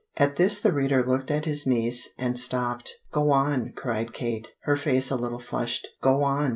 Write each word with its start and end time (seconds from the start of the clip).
At 0.17 0.35
this 0.35 0.59
the 0.59 0.71
reader 0.73 1.05
looked 1.05 1.29
at 1.29 1.45
his 1.45 1.67
niece 1.67 2.09
and 2.17 2.35
stopped. 2.39 2.95
"Go 3.11 3.29
on," 3.29 3.71
cried 3.75 4.13
Kate, 4.13 4.47
her 4.63 4.75
face 4.75 5.11
a 5.11 5.15
little 5.15 5.37
flushed, 5.37 5.89
"go 6.01 6.23
on!" 6.23 6.49